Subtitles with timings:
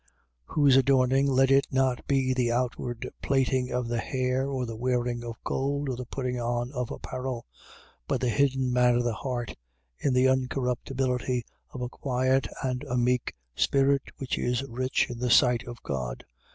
[0.47, 0.55] 3:3.
[0.55, 5.23] Whose adorning, let it not be the outward plaiting of the hair, or the wearing
[5.23, 7.97] of gold, or the putting on of apparel: 3:4.
[8.07, 9.53] But the hidden man of the heart,
[9.99, 15.29] in the incorruptibility of a quiet and a meek spirit which is rich in the
[15.29, 16.25] sight of God.